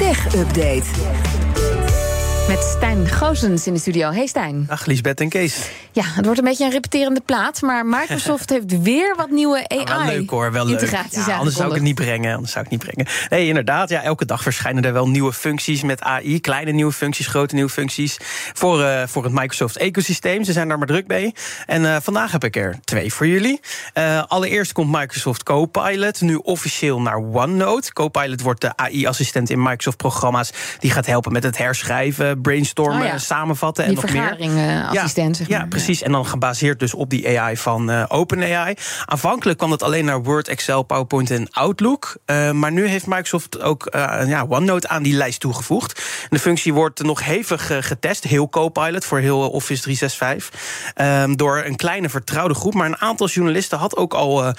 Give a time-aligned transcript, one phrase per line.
[0.00, 1.39] Tech Update.
[2.50, 4.10] Met Stijn Goosens in de studio.
[4.10, 4.64] Hey Stijn.
[4.68, 5.70] Dag Liesbeth en Kees.
[5.92, 10.16] Ja, het wordt een beetje een repeterende plaat, maar Microsoft heeft weer wat nieuwe AI.
[10.16, 12.34] leuk hoor, wel Ja, anders zou ik het niet brengen.
[12.34, 13.12] Anders zou ik het niet brengen.
[13.28, 13.88] Nee, inderdaad.
[13.88, 16.40] Ja, elke dag verschijnen er wel nieuwe functies met AI.
[16.40, 18.16] Kleine nieuwe functies, grote nieuwe functies.
[18.52, 20.44] Voor, eh, voor het Microsoft-ecosysteem.
[20.44, 21.34] Ze zijn daar maar druk mee.
[21.66, 23.60] En eh, vandaag heb ik er twee voor jullie.
[23.92, 27.92] Eh, allereerst komt Microsoft Copilot nu officieel naar OneNote.
[27.92, 30.50] Copilot wordt de AI-assistent in Microsoft-programma's.
[30.78, 33.18] Die gaat helpen met het herschrijven, brainstormen, Oh ja.
[33.18, 34.92] samenvatten Die en nog meer.
[34.92, 35.48] ja, zeg maar.
[35.48, 36.02] Ja, precies.
[36.02, 38.74] En dan gebaseerd dus op die AI van eh, OpenAI.
[39.04, 42.16] Aanvankelijk kwam het alleen naar Word, Excel, PowerPoint en Outlook.
[42.24, 46.02] Eh, maar nu heeft Microsoft ook eh, ja, OneNote aan die lijst toegevoegd.
[46.28, 50.60] De functie wordt nog hevig getest, heel Copilot voor heel Office 365.
[50.94, 52.74] ehm, door een kleine vertrouwde groep.
[52.74, 54.54] Maar een aantal journalisten had ook al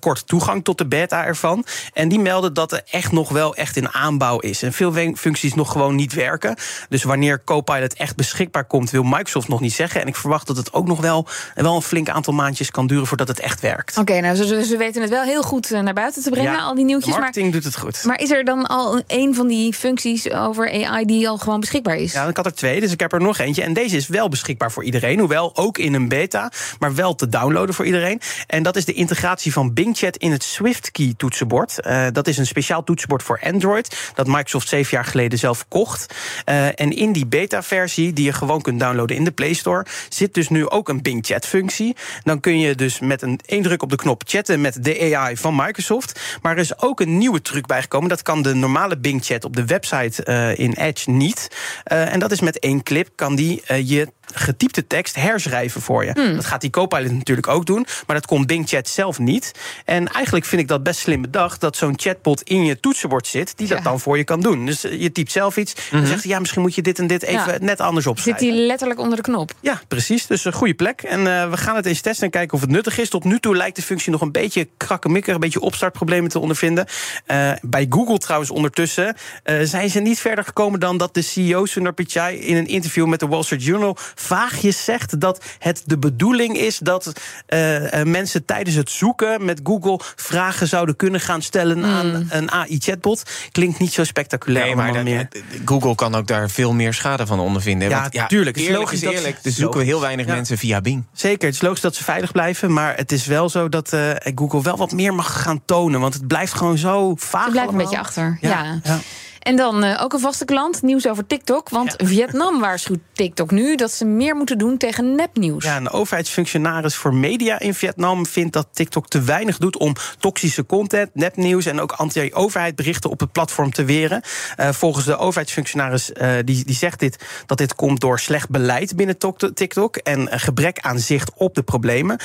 [0.00, 1.64] kort toegang tot de beta ervan.
[1.92, 4.62] En die melden dat er echt nog wel echt in aanbouw is.
[4.62, 6.56] En veel functies nog gewoon niet werken.
[6.88, 10.00] Dus wanneer Copilot echt beschikbaar komt, wil Microsoft nog niet zeggen.
[10.00, 13.06] En ik verwacht dat het ook nog wel, wel een flink aantal maandjes kan duren
[13.06, 13.96] voordat het echt werkt.
[13.98, 16.58] Oké, nou, ze, ze weten het wel heel goed eh, naar buiten te brengen, Ja,
[16.58, 17.12] al die nieuwtjes.
[17.12, 18.04] Maar, marketing doet het goed.
[18.04, 21.96] maar is er dan al een van die functies over AI die al gewoon beschikbaar
[21.96, 22.12] is?
[22.12, 23.62] Ja, ik had er twee, dus ik heb er nog eentje.
[23.62, 25.18] En deze is wel beschikbaar voor iedereen.
[25.18, 28.20] Hoewel ook in een beta, maar wel te downloaden voor iedereen.
[28.46, 31.80] En dat is de integratie van Bing Chat in het SwiftKey toetsenbord.
[31.80, 33.96] Eh, dat is een speciaal toetsenbord voor Android.
[34.14, 36.14] Dat Microsoft zeven jaar geleden zelf kocht.
[36.44, 40.34] Eh, en in die beta-versie, die je gewoon kunt downloaden in de Play Store, zit
[40.34, 41.96] dus nu ook een Bing Chat-functie.
[42.22, 45.36] Dan kun je dus met een één druk op de knop chatten met de AI
[45.36, 46.20] van Microsoft.
[46.42, 48.08] Maar er is ook een nieuwe truc bijgekomen.
[48.08, 51.48] Dat kan de normale Bing Chat op de website eh, in Edge niet.
[51.84, 56.04] Eh, en dat is met één clip kan die eh, je getypte tekst herschrijven voor
[56.04, 56.12] je.
[56.34, 59.52] Dat gaat die Copilot natuurlijk ook doen, maar dat kon Bing Chat zelf niet.
[59.84, 63.56] En eigenlijk vind ik dat best slim bedacht dat zo'n chatbot in je toetsenbord zit
[63.56, 64.66] die dat dan voor je kan doen.
[64.66, 67.06] Dus eh, je typt zelf iets, dan zegt hij ja, misschien moet je dit en
[67.06, 67.58] dit even Ja.
[67.60, 68.42] net anders Zit opschrijven.
[68.46, 69.52] die letterlijk onder de knop?
[69.60, 70.26] Ja, precies.
[70.26, 71.02] Dus een goede plek.
[71.02, 73.08] En eh, we gaan het eens testen en kijken of het nuttig is.
[73.08, 76.86] Tot nu toe lijkt de functie nog een beetje krakkemikkig, een beetje opstartproblemen te ondervinden.
[77.26, 81.64] Eh, bij Google trouwens ondertussen eh, zijn ze niet verder gekomen dan dat de CEO
[81.66, 85.98] Sundar Pichai in een interview met de Wall Street Journal vaagjes zegt dat het de
[85.98, 87.12] bedoeling is dat
[87.46, 92.50] eh, eh, mensen tijdens het zoeken met Google vragen zouden kunnen gaan stellen aan een
[92.50, 93.22] AI-chatbot.
[93.52, 94.64] Klinkt niet zo spectaculair.
[94.66, 95.28] Nee, maar dat- meer.
[95.64, 97.88] Google kan ook daar veel meer schade van ondervinden.
[97.88, 98.56] Ja, Want, tuurlijk.
[98.56, 99.36] Het is logisch is dat- eerlijk.
[99.38, 99.88] Er is zoeken logisch.
[99.92, 100.34] heel weinig Ja.
[100.34, 101.04] mensen via Bing.
[101.12, 102.72] Zeker, het is logisch dat ze veilig blijven.
[102.72, 106.00] Maar het is wel zo dat eh, Google wel wat meer mag gaan tonen.
[106.00, 107.42] Want het blijft gewoon zo vaag.
[107.42, 108.38] Het blijft een beetje achter.
[108.40, 108.48] Ja.
[108.50, 108.98] Ja, ja.
[109.46, 111.68] En dan eh, ook een vaste klant, nieuws over TikTok.
[111.68, 115.64] Want Vietnam waarschuwt TikTok nu dat ze meer moeten doen tegen nepnieuws.
[115.64, 120.66] Ja, een overheidsfunctionaris voor media in Vietnam vindt dat TikTok te weinig doet om toxische
[120.66, 124.22] content, nepnieuws en ook anti-overheid berichten op het platform te weren.
[124.56, 128.96] Eh, volgens de overheidsfunctionaris eh, die, die zegt dit dat dit komt door slecht beleid
[128.96, 132.18] binnen Tok- TikTok en een gebrek aan zicht op de problemen.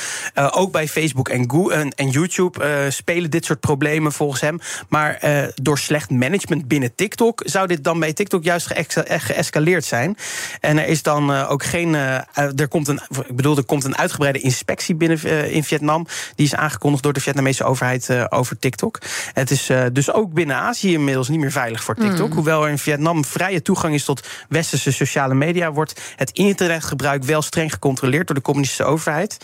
[0.50, 4.60] Ook bij Facebook en, en, en YouTube spelen dit soort problemen volgens hem.
[4.88, 5.20] Maar
[5.54, 8.84] door slecht management binnen TikTok zou dit dan bij TikTok juist eh,
[9.20, 10.16] geëscaleerd zijn.
[10.60, 11.94] En er is dan eh, ook geen.
[11.94, 16.06] eh, er komt een, ik bedoel, er komt een uitgebreide inspectie binnen in Vietnam.
[16.34, 18.98] Die is aangekondigd door de Vietnamese overheid over TikTok.
[19.32, 22.34] Het is dus ook binnen Azië inmiddels niet meer veilig voor TikTok.
[22.34, 27.42] Hoewel er in Vietnam vrije toegang is tot westerse sociale media, wordt het internetgebruik wel
[27.42, 29.36] streng gecontroleerd door de communistische overheid.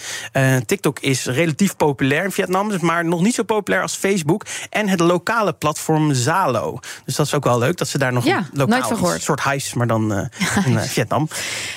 [0.66, 4.88] TikTok is relatief populair in Vietnam, dus maar nog niet zo populair als Facebook en
[4.88, 6.78] het lokale platform Zalo.
[7.04, 9.40] Dus dat is ook wel leuk dat ze daar nog Ja, een lokaal een soort
[9.40, 11.28] huis, maar dan eh, in eh, Vietnam.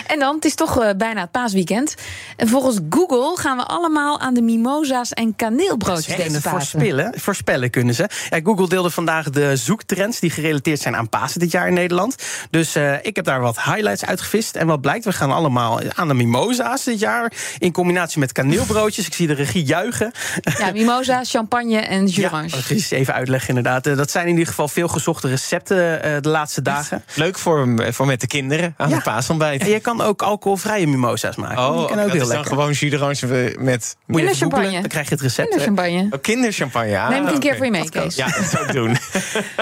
[0.08, 1.96] En dan, het is toch eh, bijna het paasweekend.
[2.38, 6.50] En volgens Google gaan we allemaal aan de mimosa's en kaneelbroodjes deze Pasen.
[6.50, 8.10] voorspellen, voorspellen kunnen ze.
[8.30, 12.16] Ja, Google deelde vandaag de zoektrends die gerelateerd zijn aan Pasen dit jaar in Nederland.
[12.50, 14.56] Dus ik heb daar wat highlights uitgevist.
[14.56, 17.32] En wat blijkt, we gaan allemaal aan de mimosa's dit jaar.
[17.58, 19.06] In combinatie met kaneelbroodjes.
[19.08, 20.12] Ik zie de regie juichen.
[20.58, 22.50] Ja, mimosa, champagne en jus Ja, d'orange.
[22.50, 23.84] dat is even uitleggen inderdaad.
[23.84, 27.04] Dat zijn in ieder geval veel gezochte recepten de laatste dagen.
[27.16, 28.96] Leuk voor, voor met de kinderen aan Ja.
[28.96, 29.62] het paasontbijt.
[29.62, 31.58] En je kan ook alcoholvrije mimosa's maken.
[31.58, 32.46] Oh, kan ook dat heel is dan lekker.
[32.52, 33.96] gewoon jus d'orange met...
[34.08, 34.64] Kinderchampagne.
[34.64, 34.82] googlen?
[34.82, 35.48] Dan krijg je het recept.
[35.50, 36.08] Kinderchampagne.
[36.12, 37.00] Oh, kinderchampagne.
[37.00, 38.16] Ah, Neem ik een keer voor je mee, Kees.
[38.16, 38.98] Ja, dat zou ik doen.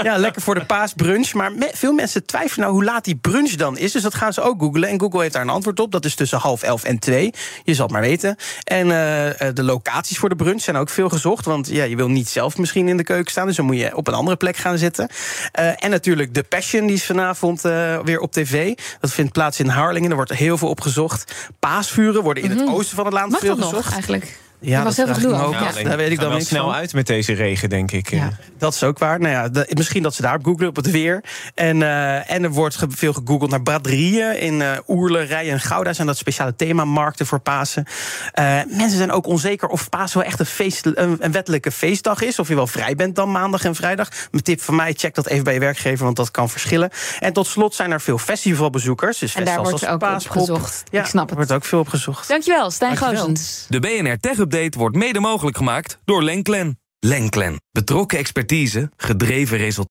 [0.03, 1.33] Ja, lekker voor de paasbrunch.
[1.33, 3.91] Maar me- veel mensen twijfelen nou hoe laat die brunch dan is.
[3.91, 4.89] Dus dat gaan ze ook googlen.
[4.89, 5.91] En Google heeft daar een antwoord op.
[5.91, 7.33] Dat is tussen half elf en twee.
[7.63, 8.35] Je zal het maar weten.
[8.63, 11.45] En eh, eh, de locaties voor de brunch zijn ook veel gezocht.
[11.45, 13.47] Want ja, je wil niet zelf misschien in de keuken staan.
[13.47, 15.09] Dus dan moet je op een andere plek gaan zitten.
[15.51, 18.74] Eh, en natuurlijk de Passion, die is vanavond eh, weer op tv.
[19.00, 20.09] Dat vindt plaats in Harlingen.
[20.09, 21.50] Er wordt heel veel op gezocht.
[21.59, 23.94] Paasvuren worden in het oosten van het land veel nog gezocht.
[23.94, 24.38] eigenlijk?
[24.61, 25.53] Ja, Er was dat heel veel ook.
[25.53, 25.83] Ja.
[25.83, 26.73] Daar weet ik dan wel snel van.
[26.73, 28.09] uit met deze regen, denk ik.
[28.09, 28.29] Ja.
[28.57, 29.19] Dat is ook waar.
[29.19, 31.23] Nou ja, de- misschien dat ze daar op googlen op het weer.
[31.56, 34.39] En, eh, en er wordt ge- veel gegoogeld naar braderieën.
[34.39, 37.85] In eh Oerle, Rijen en Gouda zijn dat speciale themamarkten voor Pasen.
[38.33, 42.21] Eh, mensen zijn ook onzeker of Pasen wel echt een, feest, een, een wettelijke feestdag
[42.21, 42.39] is.
[42.39, 44.09] Of je wel vrij bent dan maandag en vrijdag.
[44.31, 46.89] Mijn tip van mij, check dat even bij je werkgever, want dat kan verschillen.
[47.19, 49.17] En tot slot zijn er veel festivalbezoekers.
[49.17, 50.35] Dus En daar festivals wordt als ook Paaspop.
[50.50, 50.83] opgezocht.
[50.91, 51.29] Ja, Ik snap het.
[51.31, 52.27] Er wordt ook veel opgezocht.
[52.27, 52.97] Dankjewel, Stijn.
[52.97, 53.65] Goosens.
[53.69, 56.79] De BNR Tech Update wordt mede mogelijk gemaakt door Lenklen.
[56.99, 57.61] Lenklen.
[57.71, 59.87] Betrokken expertise, gedreven resultaten.